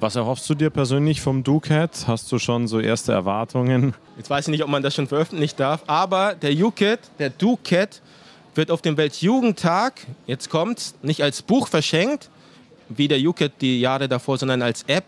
Was 0.00 0.16
erhoffst 0.16 0.50
du 0.50 0.56
dir 0.56 0.70
persönlich 0.70 1.20
vom 1.20 1.44
DuCat? 1.44 2.08
Hast 2.08 2.32
du 2.32 2.40
schon 2.40 2.66
so 2.66 2.80
erste 2.80 3.12
Erwartungen? 3.12 3.94
Jetzt 4.16 4.30
weiß 4.30 4.48
ich 4.48 4.50
nicht, 4.50 4.64
ob 4.64 4.68
man 4.68 4.82
das 4.82 4.96
schon 4.96 5.06
veröffentlichen 5.06 5.56
darf, 5.56 5.84
aber 5.86 6.34
der 6.34 6.52
UCAT, 6.52 6.98
der 7.20 7.30
DuCat, 7.30 8.02
wird 8.56 8.72
auf 8.72 8.82
dem 8.82 8.96
Weltjugendtag, 8.96 10.06
jetzt 10.26 10.50
kommt's, 10.50 10.96
nicht 11.02 11.22
als 11.22 11.42
Buch 11.42 11.68
verschenkt, 11.68 12.30
wie 12.88 13.06
der 13.06 13.18
UCAT 13.20 13.52
die 13.60 13.80
Jahre 13.80 14.08
davor, 14.08 14.38
sondern 14.38 14.60
als 14.60 14.82
App 14.88 15.04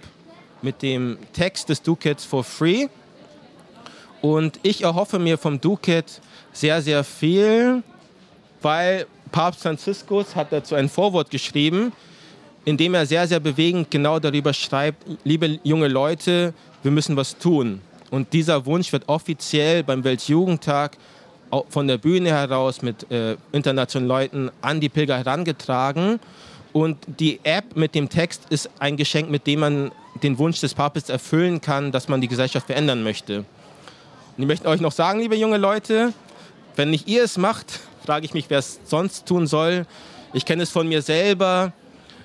mit 0.64 0.82
dem 0.82 1.18
Text 1.32 1.68
des 1.68 1.82
DuCats 1.82 2.24
for 2.24 2.42
free. 2.42 2.88
Und 4.22 4.58
ich 4.62 4.82
erhoffe 4.82 5.18
mir 5.18 5.36
vom 5.36 5.60
DuCat 5.60 6.20
sehr, 6.52 6.80
sehr 6.80 7.04
viel, 7.04 7.82
weil 8.62 9.06
Papst 9.30 9.62
Franziskus 9.62 10.34
hat 10.34 10.52
dazu 10.52 10.74
ein 10.74 10.88
Vorwort 10.88 11.30
geschrieben, 11.30 11.92
in 12.64 12.76
dem 12.76 12.94
er 12.94 13.04
sehr, 13.04 13.28
sehr 13.28 13.40
bewegend 13.40 13.90
genau 13.90 14.18
darüber 14.18 14.54
schreibt, 14.54 15.04
liebe 15.24 15.58
junge 15.62 15.88
Leute, 15.88 16.54
wir 16.82 16.90
müssen 16.90 17.16
was 17.16 17.36
tun. 17.36 17.82
Und 18.10 18.32
dieser 18.32 18.64
Wunsch 18.64 18.92
wird 18.92 19.08
offiziell 19.08 19.82
beim 19.82 20.04
Weltjugendtag 20.04 20.96
von 21.68 21.86
der 21.86 21.98
Bühne 21.98 22.30
heraus 22.30 22.80
mit 22.80 23.10
äh, 23.10 23.36
internationalen 23.52 24.08
Leuten 24.08 24.50
an 24.60 24.80
die 24.80 24.88
Pilger 24.88 25.18
herangetragen. 25.18 26.18
Und 26.74 26.98
die 27.20 27.38
App 27.44 27.76
mit 27.76 27.94
dem 27.94 28.08
Text 28.08 28.42
ist 28.50 28.68
ein 28.80 28.96
Geschenk, 28.96 29.30
mit 29.30 29.46
dem 29.46 29.60
man 29.60 29.92
den 30.24 30.38
Wunsch 30.38 30.58
des 30.58 30.74
Papstes 30.74 31.08
erfüllen 31.08 31.60
kann, 31.60 31.92
dass 31.92 32.08
man 32.08 32.20
die 32.20 32.26
Gesellschaft 32.26 32.66
verändern 32.66 33.04
möchte. 33.04 33.44
Und 34.36 34.42
ich 34.42 34.46
möchte 34.48 34.68
euch 34.68 34.80
noch 34.80 34.90
sagen, 34.90 35.20
liebe 35.20 35.36
junge 35.36 35.56
Leute, 35.56 36.12
wenn 36.74 36.90
nicht 36.90 37.06
ihr 37.06 37.22
es 37.22 37.38
macht, 37.38 37.78
frage 38.04 38.26
ich 38.26 38.34
mich, 38.34 38.46
wer 38.48 38.58
es 38.58 38.80
sonst 38.86 39.24
tun 39.24 39.46
soll. 39.46 39.86
Ich 40.32 40.44
kenne 40.44 40.64
es 40.64 40.70
von 40.70 40.88
mir 40.88 41.00
selber. 41.00 41.72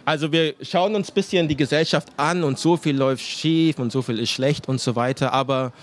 Also 0.03 0.31
wir 0.31 0.55
schauen 0.63 0.95
uns 0.95 1.11
ein 1.11 1.13
bisschen 1.13 1.47
die 1.47 1.55
Gesellschaft 1.55 2.07
an 2.17 2.43
und 2.43 2.57
so 2.57 2.75
viel 2.75 2.97
läuft 2.97 3.23
schief 3.23 3.77
und 3.77 3.91
so 3.91 4.01
viel 4.01 4.17
ist 4.17 4.31
schlecht 4.31 4.67
und 4.67 4.81
so 4.81 4.95
weiter. 4.95 5.31
Aber 5.31 5.73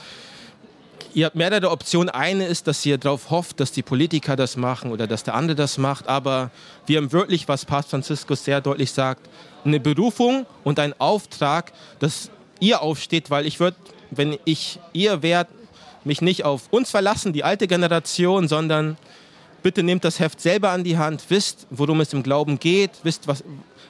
ihr 1.17 1.25
habt 1.25 1.35
mehrere 1.35 1.71
Optionen. 1.71 2.11
Eine 2.11 2.47
ist, 2.47 2.67
dass 2.67 2.85
ihr 2.85 2.99
darauf 2.99 3.31
hofft, 3.31 3.59
dass 3.59 3.73
die 3.73 3.83
Politiker 3.83 4.37
das 4.37 4.57
machen 4.57 4.93
oder 4.93 5.07
dass 5.07 5.25
der 5.25 5.35
andere 5.35 5.57
das 5.57 5.79
macht. 5.79 6.09
Aber 6.09 6.51
wir 6.85 6.99
haben 6.99 7.11
wirklich, 7.11 7.49
was 7.49 7.65
Papst 7.65 7.91
Franziskus 7.91 8.45
sehr 8.45 8.61
deutlich 8.61 8.93
sagt, 8.93 9.29
eine 9.65 9.81
Berufung 9.81 10.45
und 10.63 10.79
einen 10.79 10.95
Auftrag, 10.99 11.73
dass 12.01 12.31
ihr 12.61 12.83
aufsteht, 12.83 13.31
weil 13.31 13.47
ich 13.47 13.59
würde, 13.59 13.77
wenn 14.11 14.39
ich 14.45 14.79
ihr 14.93 15.23
wärt, 15.23 15.49
mich 16.05 16.21
nicht 16.21 16.45
auf 16.45 16.69
uns 16.71 16.91
verlassen, 16.91 17.33
die 17.33 17.43
alte 17.43 17.67
Generation, 17.67 18.47
sondern 18.47 18.99
bitte 19.63 19.83
nehmt 19.83 20.05
das 20.05 20.21
Heft 20.21 20.41
selber 20.41 20.71
an 20.71 20.85
die 20.85 20.99
Hand, 20.99 21.25
wisst, 21.31 21.67
worum 21.71 22.01
es 22.03 22.13
im 22.13 22.23
Glauben 22.23 22.59
geht, 22.59 22.91
wisst, 23.03 23.27
was, 23.27 23.43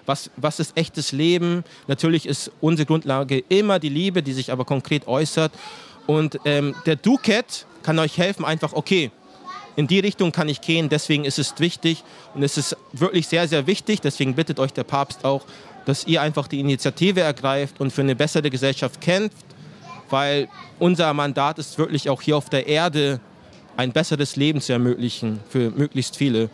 was, 0.06 0.30
was 0.36 0.60
ist 0.60 0.76
echtes 0.76 1.10
Leben. 1.10 1.64
Natürlich 1.88 2.24
ist 2.24 2.52
unsere 2.60 2.86
Grundlage 2.86 3.42
immer 3.48 3.80
die 3.80 3.88
Liebe, 3.88 4.22
die 4.22 4.32
sich 4.32 4.52
aber 4.52 4.64
konkret 4.64 5.08
äußert. 5.08 5.52
Und 6.06 6.38
ähm, 6.44 6.74
der 6.86 6.96
Ducat 6.96 7.66
kann 7.82 7.98
euch 7.98 8.18
helfen, 8.18 8.44
einfach, 8.44 8.72
okay, 8.72 9.10
in 9.76 9.86
die 9.86 10.00
Richtung 10.00 10.32
kann 10.32 10.48
ich 10.48 10.60
gehen, 10.60 10.88
deswegen 10.88 11.24
ist 11.24 11.38
es 11.38 11.54
wichtig 11.58 12.02
und 12.34 12.42
es 12.42 12.56
ist 12.56 12.76
wirklich 12.92 13.28
sehr, 13.28 13.46
sehr 13.46 13.66
wichtig, 13.66 14.00
deswegen 14.00 14.34
bittet 14.34 14.58
euch 14.58 14.72
der 14.72 14.84
Papst 14.84 15.24
auch, 15.24 15.44
dass 15.84 16.06
ihr 16.06 16.22
einfach 16.22 16.48
die 16.48 16.60
Initiative 16.60 17.20
ergreift 17.20 17.80
und 17.80 17.92
für 17.92 18.00
eine 18.00 18.16
bessere 18.16 18.50
Gesellschaft 18.50 19.00
kämpft, 19.00 19.44
weil 20.08 20.48
unser 20.78 21.12
Mandat 21.12 21.58
ist 21.58 21.78
wirklich 21.78 22.08
auch 22.08 22.22
hier 22.22 22.36
auf 22.36 22.48
der 22.48 22.66
Erde 22.66 23.20
ein 23.76 23.92
besseres 23.92 24.36
Leben 24.36 24.60
zu 24.60 24.72
ermöglichen 24.72 25.40
für 25.48 25.70
möglichst 25.70 26.16
viele. 26.16 26.48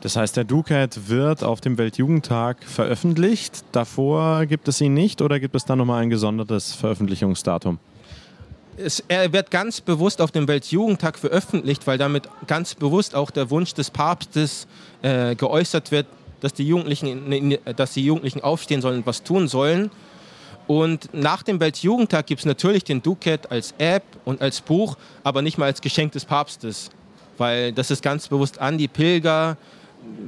Das 0.00 0.16
heißt, 0.16 0.36
der 0.36 0.44
DuCat 0.44 1.08
wird 1.08 1.42
auf 1.42 1.60
dem 1.60 1.76
Weltjugendtag 1.76 2.62
veröffentlicht. 2.64 3.64
Davor 3.72 4.46
gibt 4.46 4.68
es 4.68 4.80
ihn 4.80 4.94
nicht 4.94 5.22
oder 5.22 5.40
gibt 5.40 5.56
es 5.56 5.64
da 5.64 5.74
nochmal 5.74 6.02
ein 6.02 6.10
gesondertes 6.10 6.72
Veröffentlichungsdatum? 6.72 7.78
Es, 8.80 9.02
er 9.08 9.32
wird 9.32 9.50
ganz 9.50 9.80
bewusst 9.80 10.20
auf 10.20 10.30
dem 10.30 10.46
Weltjugendtag 10.46 11.18
veröffentlicht, 11.18 11.86
weil 11.88 11.98
damit 11.98 12.28
ganz 12.46 12.76
bewusst 12.76 13.14
auch 13.16 13.32
der 13.32 13.50
Wunsch 13.50 13.74
des 13.74 13.90
Papstes 13.90 14.68
äh, 15.02 15.34
geäußert 15.34 15.90
wird, 15.90 16.06
dass 16.40 16.54
die, 16.54 16.62
Jugendlichen, 16.62 17.58
dass 17.74 17.94
die 17.94 18.04
Jugendlichen 18.04 18.40
aufstehen 18.40 18.80
sollen 18.80 18.98
und 18.98 19.06
was 19.06 19.24
tun 19.24 19.48
sollen. 19.48 19.90
Und 20.68 21.12
nach 21.12 21.42
dem 21.42 21.58
Weltjugendtag 21.58 22.26
gibt 22.26 22.40
es 22.40 22.46
natürlich 22.46 22.84
den 22.84 23.02
DuCat 23.02 23.50
als 23.50 23.74
App 23.78 24.04
und 24.24 24.40
als 24.40 24.60
Buch, 24.60 24.96
aber 25.24 25.42
nicht 25.42 25.58
mal 25.58 25.64
als 25.64 25.80
Geschenk 25.80 26.12
des 26.12 26.24
Papstes, 26.24 26.90
weil 27.36 27.72
das 27.72 27.90
ist 27.90 28.02
ganz 28.02 28.28
bewusst 28.28 28.60
an 28.60 28.78
die 28.78 28.86
Pilger, 28.86 29.56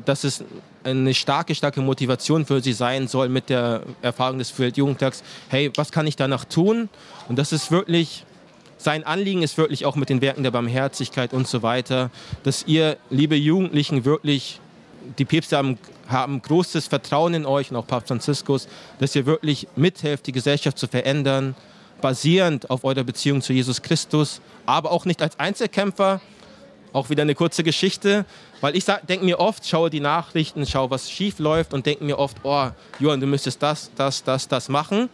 dass 0.05 0.25
es 0.25 0.43
eine 0.83 1.15
starke, 1.15 1.55
starke 1.55 1.81
Motivation 1.81 2.45
für 2.45 2.61
sie 2.61 2.73
sein 2.73 3.07
soll 3.07 3.29
mit 3.29 3.49
der 3.49 3.83
Erfahrung 4.03 4.39
des 4.39 4.59
Weltjugendtags. 4.59 5.23
Hey, 5.49 5.71
was 5.77 5.93
kann 5.93 6.07
ich 6.09 6.17
danach 6.17 6.45
tun? 6.45 6.89
Und 7.29 7.39
das 7.39 7.53
ist 7.53 7.71
wirklich, 7.71 8.25
sein 8.81 9.05
Anliegen 9.05 9.43
ist 9.43 9.59
wirklich 9.59 9.85
auch 9.85 9.95
mit 9.95 10.09
den 10.09 10.23
Werken 10.23 10.43
der 10.43 10.51
Barmherzigkeit 10.51 11.35
und 11.35 11.47
so 11.47 11.63
weiter, 11.63 12.11
dass 12.45 12.65
ihr, 12.67 12.97
liebe 13.11 13.37
Jugendlichen, 13.37 14.05
wirklich, 14.05 14.59
die 15.19 15.25
Päpste 15.25 15.59
haben, 15.59 15.79
haben 16.09 16.41
großes 16.41 16.87
Vertrauen 16.87 17.35
in 17.35 17.47
euch 17.47 17.71
und 17.71 17.77
auch 17.77 17.87
Papst 17.87 18.09
Franziskus, 18.09 18.69
dass 18.99 19.15
ihr 19.15 19.27
wirklich 19.27 19.69
mithelft, 19.77 20.27
die 20.27 20.33
Gesellschaft 20.33 20.79
zu 20.79 20.87
verändern, 20.87 21.55
basierend 22.01 22.71
auf 22.71 22.85
eurer 22.85 23.05
Beziehung 23.05 23.43
zu 23.43 23.53
Jesus 23.53 23.83
Christus, 23.83 24.41
aber 24.65 24.91
auch 24.93 25.05
nicht 25.05 25.21
als 25.21 25.39
Einzelkämpfer, 25.39 26.21
auch 26.93 27.11
wieder 27.11 27.23
eine 27.23 27.35
kurze 27.35 27.63
Geschichte, 27.63 28.25
weil 28.63 28.75
ich 28.77 28.85
denke 28.85 29.25
mir 29.25 29.39
oft, 29.39 29.67
schaue 29.67 29.91
die 29.91 30.01
Nachrichten, 30.01 30.67
schaue, 30.67 30.91
was 30.91 31.11
schief 31.11 31.39
läuft 31.39 31.75
und 31.75 31.85
denke 31.85 32.05
mir 32.05 32.19
oft, 32.19 32.39
oh, 32.43 32.71
Johann, 32.99 33.21
du 33.21 33.27
müsstest 33.27 33.63
das, 33.63 33.91
das, 33.95 34.25
das, 34.25 34.49
das 34.49 34.69
machen. 34.69 35.11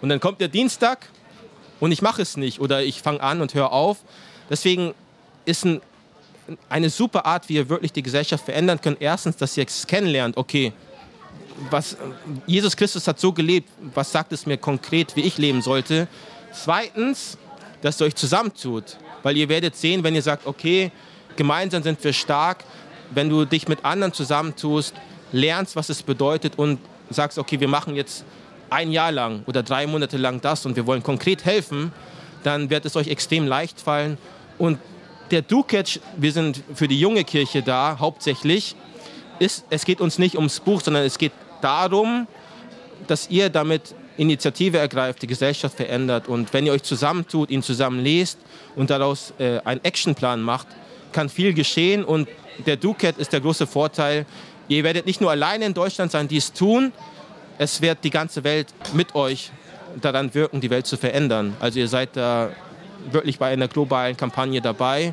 Und 0.00 0.10
dann 0.10 0.20
kommt 0.20 0.40
der 0.40 0.48
Dienstag 0.48 1.08
und 1.80 1.92
ich 1.92 2.02
mache 2.02 2.22
es 2.22 2.36
nicht 2.36 2.60
oder 2.60 2.82
ich 2.82 3.02
fange 3.02 3.20
an 3.20 3.40
und 3.40 3.54
höre 3.54 3.72
auf. 3.72 3.98
Deswegen 4.50 4.94
ist 5.44 5.64
ein, 5.64 5.80
eine 6.68 6.90
super 6.90 7.26
Art, 7.26 7.48
wie 7.48 7.54
ihr 7.54 7.68
wirklich 7.68 7.92
die 7.92 8.02
Gesellschaft 8.02 8.44
verändern 8.44 8.80
könnt. 8.80 9.00
Erstens, 9.00 9.36
dass 9.36 9.56
ihr 9.56 9.66
es 9.66 9.86
kennenlernt, 9.86 10.36
okay, 10.36 10.72
was, 11.70 11.96
Jesus 12.46 12.76
Christus 12.76 13.06
hat 13.06 13.18
so 13.18 13.32
gelebt, 13.32 13.68
was 13.94 14.12
sagt 14.12 14.32
es 14.32 14.46
mir 14.46 14.56
konkret, 14.56 15.16
wie 15.16 15.22
ich 15.22 15.38
leben 15.38 15.60
sollte. 15.62 16.06
Zweitens, 16.52 17.36
dass 17.82 18.00
ihr 18.00 18.06
euch 18.06 18.14
zusammentut, 18.14 18.96
weil 19.22 19.36
ihr 19.36 19.48
werdet 19.48 19.76
sehen, 19.76 20.02
wenn 20.04 20.14
ihr 20.14 20.22
sagt, 20.22 20.46
okay, 20.46 20.92
gemeinsam 21.36 21.82
sind 21.82 22.02
wir 22.02 22.12
stark. 22.12 22.64
Wenn 23.10 23.28
du 23.28 23.44
dich 23.44 23.68
mit 23.68 23.84
anderen 23.84 24.12
zusammentust, 24.12 24.94
lernst, 25.32 25.76
was 25.76 25.88
es 25.88 26.02
bedeutet 26.02 26.58
und 26.58 26.78
sagst, 27.10 27.38
okay, 27.38 27.58
wir 27.58 27.68
machen 27.68 27.94
jetzt 27.94 28.24
ein 28.70 28.90
Jahr 28.92 29.12
lang 29.12 29.42
oder 29.46 29.62
drei 29.62 29.86
Monate 29.86 30.16
lang 30.16 30.40
das 30.40 30.66
und 30.66 30.76
wir 30.76 30.86
wollen 30.86 31.02
konkret 31.02 31.44
helfen, 31.44 31.92
dann 32.42 32.70
wird 32.70 32.84
es 32.84 32.96
euch 32.96 33.08
extrem 33.08 33.46
leicht 33.46 33.80
fallen. 33.80 34.18
Und 34.58 34.78
der 35.30 35.42
Ducatch, 35.42 36.00
wir 36.16 36.32
sind 36.32 36.62
für 36.74 36.88
die 36.88 36.98
junge 36.98 37.24
Kirche 37.24 37.62
da 37.62 37.98
hauptsächlich, 37.98 38.74
ist, 39.38 39.64
es 39.70 39.84
geht 39.84 40.00
uns 40.00 40.18
nicht 40.18 40.36
ums 40.36 40.60
Buch, 40.60 40.80
sondern 40.80 41.04
es 41.04 41.18
geht 41.18 41.32
darum, 41.60 42.26
dass 43.06 43.30
ihr 43.30 43.50
damit 43.50 43.94
Initiative 44.16 44.78
ergreift, 44.78 45.22
die 45.22 45.26
Gesellschaft 45.26 45.76
verändert. 45.76 46.28
Und 46.28 46.52
wenn 46.52 46.66
ihr 46.66 46.72
euch 46.72 46.82
zusammentut, 46.82 47.50
ihn 47.50 47.62
zusammen 47.62 48.02
lest 48.02 48.38
und 48.74 48.90
daraus 48.90 49.32
äh, 49.38 49.60
einen 49.64 49.84
Actionplan 49.84 50.42
macht, 50.42 50.66
kann 51.12 51.28
viel 51.28 51.54
geschehen 51.54 52.04
und 52.04 52.28
der 52.66 52.76
DuCat 52.76 53.18
ist 53.18 53.32
der 53.32 53.40
große 53.40 53.66
Vorteil. 53.66 54.26
Ihr 54.66 54.82
werdet 54.84 55.06
nicht 55.06 55.20
nur 55.20 55.30
alleine 55.30 55.66
in 55.66 55.74
Deutschland 55.74 56.10
sein, 56.10 56.26
die 56.26 56.36
es 56.36 56.52
tun, 56.52 56.92
es 57.58 57.82
wird 57.82 57.98
die 58.04 58.10
ganze 58.10 58.44
Welt 58.44 58.68
mit 58.94 59.14
euch 59.14 59.50
daran 60.00 60.32
wirken, 60.34 60.60
die 60.60 60.70
Welt 60.70 60.86
zu 60.86 60.96
verändern. 60.96 61.56
Also 61.60 61.80
ihr 61.80 61.88
seid 61.88 62.16
da 62.16 62.50
wirklich 63.10 63.38
bei 63.38 63.48
einer 63.48 63.68
globalen 63.68 64.16
Kampagne 64.16 64.60
dabei. 64.60 65.12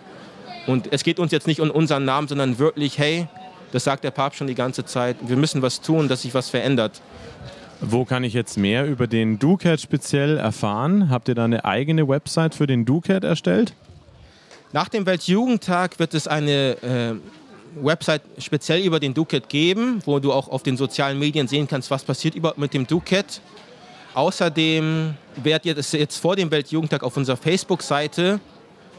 Und 0.68 0.92
es 0.92 1.04
geht 1.04 1.20
uns 1.20 1.32
jetzt 1.32 1.48
nicht 1.48 1.60
um 1.60 1.70
unseren 1.72 2.06
Namen, 2.06 2.28
sondern 2.28 2.58
wirklich, 2.60 2.98
hey, 2.98 3.28
das 3.72 3.84
sagt 3.84 4.04
der 4.04 4.12
Papst 4.12 4.38
schon 4.38 4.48
die 4.48 4.56
ganze 4.56 4.86
Zeit, 4.86 5.18
wir 5.22 5.38
müssen 5.38 5.62
was 5.62 5.82
tun, 5.82 6.08
dass 6.08 6.22
sich 6.22 6.34
was 6.34 6.50
verändert. 6.50 7.02
Wo 7.82 8.06
kann 8.06 8.24
ich 8.24 8.34
jetzt 8.34 8.58
mehr 8.58 8.86
über 8.86 9.06
den 9.06 9.38
DuCat 9.38 9.82
speziell 9.82 10.38
erfahren? 10.38 11.10
Habt 11.10 11.28
ihr 11.28 11.36
da 11.36 11.46
eine 11.46 11.66
eigene 11.66 12.08
Website 12.08 12.56
für 12.56 12.68
den 12.68 12.86
DuCat 12.86 13.24
erstellt? 13.24 13.74
Nach 14.72 14.90
dem 14.90 15.06
Weltjugendtag 15.06 16.00
wird 16.00 16.14
es 16.14 16.28
eine 16.28 16.78
äh, 16.82 17.16
Website 17.82 18.22
speziell 18.38 18.82
über 18.82 19.00
den 19.00 19.14
DuCat 19.14 19.50
geben, 19.50 20.02
wo 20.06 20.20
du 20.20 20.32
auch 20.32 20.48
auf 20.48 20.64
den 20.64 20.78
sozialen 20.78 21.20
Medien 21.20 21.48
sehen 21.48 21.68
kannst, 21.68 21.92
was 21.92 22.04
passiert 22.04 22.36
überhaupt 22.36 22.58
mit 22.58 22.74
dem 22.74 22.88
DuCat. 22.88 23.42
Außerdem 24.14 25.16
werdet 25.44 25.66
ihr 25.66 25.76
das 25.76 25.92
jetzt 25.92 26.18
vor 26.18 26.36
dem 26.36 26.50
Weltjugendtag 26.50 27.04
auf 27.04 27.18
unserer 27.18 27.38
Facebook-Seite, 27.38 28.40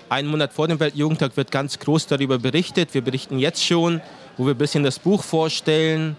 einen 0.09 0.28
Monat 0.28 0.52
vor 0.52 0.68
dem 0.68 0.78
Weltjugendtag, 0.78 1.37
wird 1.37 1.50
ganz 1.50 1.78
groß 1.78 2.06
darüber 2.06 2.38
berichtet. 2.38 2.92
Wir 2.92 3.02
berichten 3.02 3.38
jetzt 3.38 3.64
schon, 3.64 4.00
wo 4.37 4.45
wir 4.45 4.54
ein 4.54 4.59
bisschen 4.59 4.85
das 4.85 4.99
Buch 4.99 5.23
vorstellen. 5.23 6.16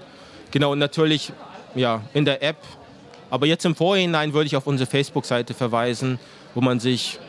Genau, 0.51 0.71
und 0.71 0.79
natürlich 0.79 1.31
ja, 1.75 2.01
in 2.13 2.25
der 2.25 2.41
App. 2.41 2.57
Aber 3.29 3.45
jetzt 3.45 3.65
im 3.65 3.75
Vorhinein 3.75 4.33
würde 4.33 4.47
ich 4.47 4.55
auf 4.55 4.67
unsere 4.67 4.89
Facebook-Seite 4.89 5.53
verweisen, 5.53 6.19
wo 6.55 6.61
man 6.61 6.79
sich 6.79 7.19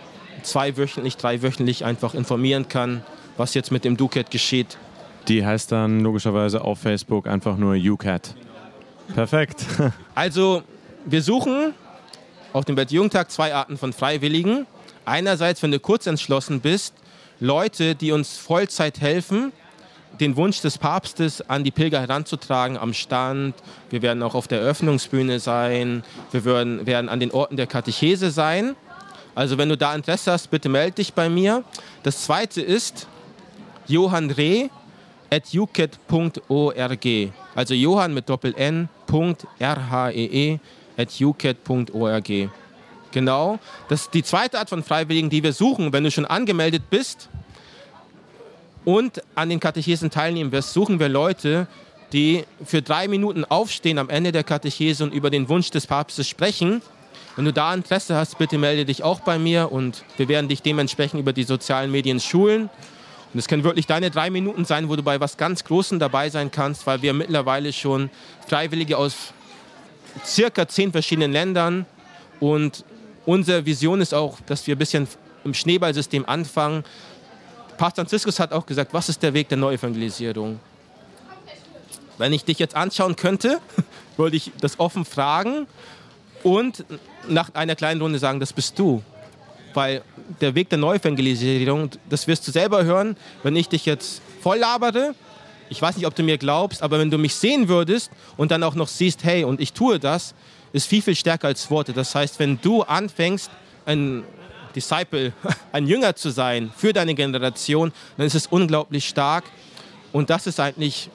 zweiwöchentlich, 0.42 1.16
dreiwöchentlich 1.16 1.84
einfach 1.84 2.14
informieren 2.14 2.68
kann, 2.68 3.02
was 3.36 3.54
jetzt 3.54 3.70
mit 3.70 3.84
dem 3.84 3.96
DuCat 3.96 4.30
geschieht. 4.30 4.78
Die 5.28 5.44
heißt 5.44 5.72
dann 5.72 6.00
logischerweise 6.00 6.62
auf 6.62 6.80
Facebook 6.80 7.26
einfach 7.26 7.58
nur 7.58 7.74
UCAT. 7.74 8.34
Perfekt. 9.14 9.64
Also, 10.14 10.62
wir 11.04 11.22
suchen 11.22 11.74
auf 12.52 12.64
dem 12.64 12.76
Weltjugendtag 12.76 13.30
zwei 13.30 13.54
Arten 13.54 13.78
von 13.78 13.92
Freiwilligen. 13.92 14.66
Einerseits, 15.04 15.62
wenn 15.62 15.70
du 15.70 15.78
kurz 15.78 16.06
entschlossen 16.06 16.60
bist, 16.60 16.94
Leute, 17.38 17.94
die 17.94 18.10
uns 18.10 18.36
Vollzeit 18.36 19.00
helfen, 19.00 19.52
den 20.18 20.36
Wunsch 20.36 20.60
des 20.60 20.78
Papstes 20.78 21.48
an 21.48 21.62
die 21.62 21.70
Pilger 21.70 22.00
heranzutragen 22.00 22.76
am 22.76 22.92
Stand. 22.92 23.54
Wir 23.90 24.02
werden 24.02 24.22
auch 24.24 24.34
auf 24.34 24.48
der 24.48 24.60
Eröffnungsbühne 24.60 25.38
sein. 25.38 26.02
Wir 26.32 26.44
werden, 26.44 27.08
an 27.08 27.20
den 27.20 27.30
Orten 27.30 27.56
der 27.56 27.68
Katechese 27.68 28.30
sein. 28.30 28.74
Also 29.36 29.56
wenn 29.56 29.68
du 29.68 29.76
da 29.76 29.94
Interesse 29.94 30.32
hast, 30.32 30.50
bitte 30.50 30.68
melde 30.68 30.96
dich 30.96 31.14
bei 31.14 31.28
mir. 31.28 31.62
Das 32.02 32.24
zweite 32.24 32.60
ist 32.60 33.06
Johann 33.86 34.32
Reh 34.32 34.68
at 35.30 35.44
ucat.org. 35.54 37.06
Also 37.54 37.74
Johann 37.74 38.14
mit 38.14 38.28
Doppel 38.28 38.54
N. 38.56 38.88
R 39.58 39.90
H 39.90 40.10
E 40.10 40.24
E 40.24 40.58
at 40.96 41.08
ucat.org. 41.20 42.50
Genau. 43.10 43.58
Das 43.88 44.02
ist 44.02 44.14
die 44.14 44.22
zweite 44.22 44.58
Art 44.58 44.68
von 44.68 44.82
Freiwilligen, 44.82 45.30
die 45.30 45.42
wir 45.42 45.52
suchen. 45.52 45.92
Wenn 45.92 46.04
du 46.04 46.10
schon 46.10 46.26
angemeldet 46.26 46.90
bist 46.90 47.28
und 48.84 49.22
an 49.34 49.48
den 49.48 49.60
Katechesen 49.60 50.10
teilnehmen 50.10 50.52
wirst, 50.52 50.72
suchen 50.72 51.00
wir 51.00 51.08
Leute, 51.08 51.66
die 52.12 52.44
für 52.64 52.82
drei 52.82 53.08
Minuten 53.08 53.44
aufstehen 53.44 53.98
am 53.98 54.10
Ende 54.10 54.32
der 54.32 54.44
Katechese 54.44 55.04
und 55.04 55.12
über 55.12 55.30
den 55.30 55.48
Wunsch 55.48 55.70
des 55.70 55.86
Papstes 55.86 56.28
sprechen. 56.28 56.82
Wenn 57.36 57.44
du 57.44 57.52
da 57.52 57.72
Interesse 57.72 58.16
hast, 58.16 58.38
bitte 58.38 58.58
melde 58.58 58.84
dich 58.84 59.02
auch 59.02 59.20
bei 59.20 59.38
mir 59.38 59.70
und 59.70 60.04
wir 60.16 60.28
werden 60.28 60.48
dich 60.48 60.62
dementsprechend 60.62 61.20
über 61.20 61.32
die 61.32 61.44
sozialen 61.44 61.90
Medien 61.90 62.20
schulen. 62.20 62.68
Und 63.32 63.38
es 63.38 63.46
können 63.46 63.64
wirklich 63.64 63.86
deine 63.86 64.10
drei 64.10 64.30
Minuten 64.30 64.64
sein, 64.64 64.88
wo 64.88 64.96
du 64.96 65.02
bei 65.02 65.20
was 65.20 65.36
ganz 65.36 65.64
Großem 65.64 65.98
dabei 65.98 66.30
sein 66.30 66.50
kannst, 66.50 66.86
weil 66.86 67.02
wir 67.02 67.12
mittlerweile 67.12 67.72
schon 67.72 68.10
Freiwillige 68.46 68.96
aus 68.96 69.34
circa 70.24 70.66
zehn 70.66 70.92
verschiedenen 70.92 71.32
Ländern 71.32 71.86
und 72.40 72.84
unsere 73.26 73.66
Vision 73.66 74.00
ist 74.00 74.14
auch, 74.14 74.40
dass 74.46 74.66
wir 74.66 74.76
ein 74.76 74.78
bisschen 74.78 75.08
im 75.44 75.54
Schneeballsystem 75.54 76.26
anfangen. 76.26 76.84
Pastor 77.76 78.04
Franziskus 78.04 78.40
hat 78.40 78.52
auch 78.52 78.66
gesagt, 78.66 78.94
was 78.94 79.08
ist 79.08 79.22
der 79.22 79.34
Weg 79.34 79.48
der 79.48 79.58
Neuevangelisierung? 79.58 80.58
Wenn 82.16 82.32
ich 82.32 82.44
dich 82.44 82.58
jetzt 82.58 82.74
anschauen 82.74 83.14
könnte, 83.14 83.60
würde 84.16 84.36
ich 84.36 84.50
das 84.60 84.80
offen 84.80 85.04
fragen 85.04 85.66
und 86.42 86.84
nach 87.28 87.54
einer 87.54 87.76
kleinen 87.76 88.00
Runde 88.00 88.18
sagen, 88.18 88.40
das 88.40 88.52
bist 88.52 88.78
du. 88.78 89.02
Weil 89.74 90.02
der 90.40 90.54
Weg 90.54 90.68
der 90.70 90.78
Neuevangelisierung, 90.78 91.90
das 92.08 92.26
wirst 92.26 92.46
du 92.46 92.52
selber 92.52 92.84
hören, 92.84 93.16
wenn 93.42 93.56
ich 93.56 93.68
dich 93.68 93.86
jetzt 93.86 94.22
voll 94.40 94.58
labere. 94.58 95.14
Ich 95.70 95.80
weiß 95.80 95.96
nicht, 95.96 96.06
ob 96.06 96.14
du 96.14 96.22
mir 96.22 96.38
glaubst, 96.38 96.82
aber 96.82 96.98
wenn 96.98 97.10
du 97.10 97.18
mich 97.18 97.34
sehen 97.34 97.68
würdest 97.68 98.10
und 98.36 98.50
dann 98.50 98.62
auch 98.62 98.74
noch 98.74 98.88
siehst, 98.88 99.24
hey, 99.24 99.44
und 99.44 99.60
ich 99.60 99.72
tue 99.72 99.98
das, 99.98 100.34
ist 100.72 100.86
viel, 100.86 101.02
viel 101.02 101.14
stärker 101.14 101.48
als 101.48 101.70
Worte. 101.70 101.92
Das 101.92 102.14
heißt, 102.14 102.38
wenn 102.38 102.60
du 102.60 102.82
anfängst, 102.82 103.50
ein 103.86 104.24
Disciple, 104.74 105.32
ein 105.72 105.86
Jünger 105.86 106.14
zu 106.14 106.30
sein 106.30 106.70
für 106.76 106.92
deine 106.92 107.14
Generation, 107.14 107.92
dann 108.16 108.26
ist 108.26 108.34
es 108.34 108.46
unglaublich 108.46 109.08
stark. 109.08 109.44
Und 110.12 110.30
das 110.30 110.46
ist 110.46 110.60
eigentlich, 110.60 111.10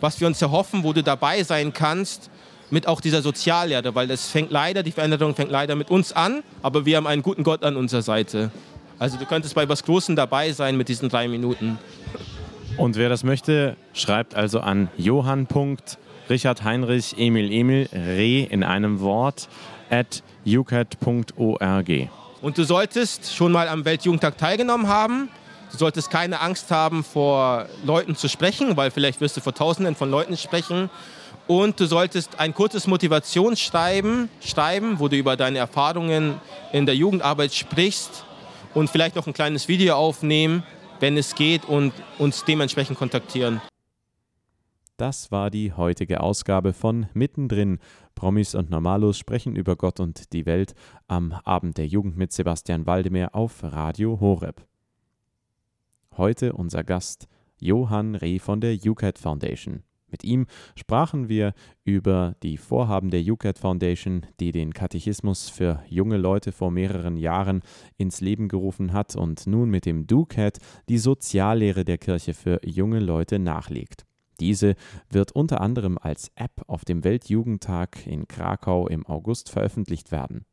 was 0.00 0.20
wir 0.20 0.26
uns 0.26 0.40
erhoffen, 0.42 0.84
wo 0.84 0.92
du 0.92 1.02
dabei 1.02 1.42
sein 1.42 1.72
kannst, 1.72 2.30
mit 2.70 2.86
auch 2.86 3.00
dieser 3.00 3.22
Soziallehre, 3.22 3.94
weil 3.94 4.10
es 4.10 4.28
fängt 4.28 4.50
leider, 4.50 4.82
die 4.82 4.92
Veränderung 4.92 5.34
fängt 5.34 5.50
leider 5.50 5.76
mit 5.76 5.90
uns 5.90 6.12
an, 6.12 6.42
aber 6.62 6.84
wir 6.84 6.96
haben 6.96 7.06
einen 7.06 7.22
guten 7.22 7.42
Gott 7.42 7.62
an 7.62 7.76
unserer 7.76 8.02
Seite. 8.02 8.50
Also 8.98 9.18
du 9.18 9.26
könntest 9.26 9.54
bei 9.54 9.68
was 9.68 9.82
Großem 9.84 10.16
dabei 10.16 10.52
sein 10.52 10.76
mit 10.76 10.88
diesen 10.88 11.08
drei 11.08 11.28
Minuten. 11.28 11.78
Und 12.76 12.96
wer 12.96 13.08
das 13.08 13.24
möchte, 13.24 13.76
schreibt 13.92 14.34
also 14.34 14.60
an 14.60 14.88
Johann. 14.96 15.46
Richard 16.28 16.64
Heinrich 16.64 17.14
Emil 17.18 17.52
Emil 17.52 17.88
Reh 17.92 18.42
in 18.42 18.64
einem 18.64 19.00
Wort 19.00 19.48
at 19.90 20.22
ucat.org. 20.44 21.88
Und 22.42 22.58
du 22.58 22.64
solltest 22.64 23.34
schon 23.34 23.52
mal 23.52 23.68
am 23.68 23.84
Weltjugendtag 23.84 24.36
teilgenommen 24.36 24.88
haben. 24.88 25.28
Du 25.70 25.78
solltest 25.78 26.10
keine 26.10 26.40
Angst 26.40 26.70
haben, 26.70 27.04
vor 27.04 27.66
Leuten 27.84 28.16
zu 28.16 28.28
sprechen, 28.28 28.76
weil 28.76 28.90
vielleicht 28.90 29.20
wirst 29.20 29.36
du 29.36 29.40
vor 29.40 29.54
Tausenden 29.54 29.94
von 29.94 30.10
Leuten 30.10 30.36
sprechen. 30.36 30.90
Und 31.46 31.78
du 31.78 31.86
solltest 31.86 32.40
ein 32.40 32.54
kurzes 32.54 32.88
Motivationsschreiben 32.88 34.28
schreiben, 34.40 34.98
wo 34.98 35.06
du 35.08 35.16
über 35.16 35.36
deine 35.36 35.58
Erfahrungen 35.58 36.40
in 36.72 36.86
der 36.86 36.96
Jugendarbeit 36.96 37.54
sprichst 37.54 38.24
und 38.74 38.90
vielleicht 38.90 39.14
noch 39.14 39.26
ein 39.26 39.32
kleines 39.32 39.68
Video 39.68 39.94
aufnehmen, 39.94 40.64
wenn 40.98 41.16
es 41.16 41.34
geht, 41.34 41.64
und 41.64 41.92
uns 42.18 42.44
dementsprechend 42.44 42.98
kontaktieren. 42.98 43.60
Das 44.96 45.30
war 45.30 45.50
die 45.50 45.72
heutige 45.72 46.20
Ausgabe 46.20 46.72
von 46.72 47.06
Mittendrin. 47.12 47.78
Promis 48.14 48.54
und 48.54 48.70
Normalos 48.70 49.18
sprechen 49.18 49.54
über 49.54 49.76
Gott 49.76 50.00
und 50.00 50.32
die 50.32 50.46
Welt 50.46 50.74
am 51.06 51.32
Abend 51.44 51.76
der 51.76 51.86
Jugend 51.86 52.16
mit 52.16 52.32
Sebastian 52.32 52.86
Waldemar 52.86 53.34
auf 53.34 53.62
Radio 53.62 54.18
Horeb. 54.20 54.66
Heute 56.16 56.54
unser 56.54 56.82
Gast 56.82 57.28
Johann 57.60 58.14
Reh 58.14 58.38
von 58.38 58.62
der 58.62 58.74
UCAT 58.74 59.18
Foundation. 59.18 59.82
Mit 60.08 60.22
ihm 60.22 60.46
sprachen 60.76 61.28
wir 61.28 61.52
über 61.84 62.36
die 62.42 62.56
Vorhaben 62.58 63.10
der 63.10 63.20
UCAT 63.20 63.58
Foundation, 63.58 64.24
die 64.38 64.52
den 64.52 64.72
Katechismus 64.72 65.48
für 65.48 65.82
junge 65.88 66.16
Leute 66.16 66.52
vor 66.52 66.70
mehreren 66.70 67.16
Jahren 67.16 67.62
ins 67.96 68.20
Leben 68.20 68.48
gerufen 68.48 68.92
hat 68.92 69.16
und 69.16 69.46
nun 69.46 69.68
mit 69.68 69.84
dem 69.84 70.06
DUCAT 70.06 70.58
die 70.88 70.98
Soziallehre 70.98 71.84
der 71.84 71.98
Kirche 71.98 72.34
für 72.34 72.60
junge 72.64 73.00
Leute 73.00 73.38
nachlegt. 73.38 74.04
Diese 74.38 74.74
wird 75.10 75.32
unter 75.32 75.60
anderem 75.60 75.98
als 75.98 76.30
App 76.36 76.62
auf 76.66 76.84
dem 76.84 77.04
Weltjugendtag 77.04 78.06
in 78.06 78.28
Krakau 78.28 78.86
im 78.86 79.06
August 79.06 79.50
veröffentlicht 79.50 80.12
werden. 80.12 80.44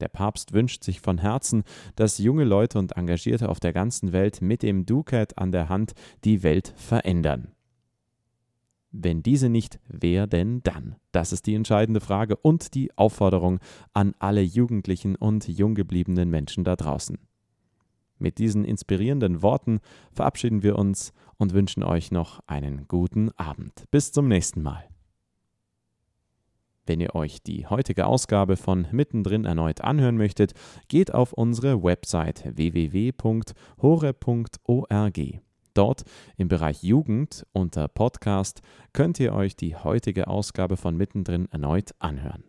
Der 0.00 0.08
Papst 0.08 0.52
wünscht 0.52 0.84
sich 0.84 1.00
von 1.00 1.18
Herzen, 1.18 1.64
dass 1.96 2.18
junge 2.18 2.44
Leute 2.44 2.78
und 2.78 2.92
Engagierte 2.92 3.48
auf 3.48 3.60
der 3.60 3.72
ganzen 3.72 4.12
Welt 4.12 4.40
mit 4.40 4.62
dem 4.62 4.86
Ducat 4.86 5.38
an 5.38 5.52
der 5.52 5.68
Hand 5.68 5.92
die 6.24 6.42
Welt 6.42 6.72
verändern. 6.76 7.52
Wenn 8.90 9.22
diese 9.22 9.48
nicht, 9.48 9.80
wer 9.86 10.26
denn 10.26 10.62
dann? 10.62 10.96
Das 11.12 11.32
ist 11.32 11.46
die 11.46 11.54
entscheidende 11.54 12.00
Frage 12.00 12.36
und 12.36 12.74
die 12.74 12.96
Aufforderung 12.96 13.60
an 13.92 14.14
alle 14.18 14.40
Jugendlichen 14.40 15.14
und 15.14 15.46
junggebliebenen 15.46 16.30
Menschen 16.30 16.64
da 16.64 16.74
draußen. 16.74 17.18
Mit 18.18 18.38
diesen 18.38 18.64
inspirierenden 18.64 19.42
Worten 19.42 19.80
verabschieden 20.12 20.62
wir 20.62 20.76
uns 20.76 21.12
und 21.36 21.52
wünschen 21.52 21.82
euch 21.82 22.10
noch 22.10 22.40
einen 22.46 22.88
guten 22.88 23.30
Abend. 23.36 23.84
Bis 23.90 24.10
zum 24.10 24.26
nächsten 24.26 24.62
Mal. 24.62 24.88
Wenn 26.86 27.00
ihr 27.00 27.14
euch 27.14 27.42
die 27.42 27.66
heutige 27.66 28.06
Ausgabe 28.06 28.56
von 28.56 28.86
Mittendrin 28.90 29.44
erneut 29.44 29.82
anhören 29.82 30.16
möchtet, 30.16 30.54
geht 30.88 31.12
auf 31.12 31.34
unsere 31.34 31.82
Website 31.82 32.44
www.hore.org. 32.56 33.58
Dort 35.78 36.02
im 36.36 36.48
Bereich 36.48 36.82
Jugend 36.82 37.46
unter 37.52 37.86
Podcast 37.86 38.62
könnt 38.92 39.20
ihr 39.20 39.32
euch 39.32 39.54
die 39.54 39.76
heutige 39.76 40.26
Ausgabe 40.26 40.76
von 40.76 40.96
Mittendrin 40.96 41.46
erneut 41.52 41.94
anhören. 42.00 42.47